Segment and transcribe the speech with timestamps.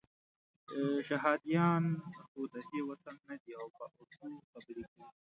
[1.07, 1.85] شهادیان
[2.29, 5.05] خو ددې وطن نه دي او په اردو خبرې کوي.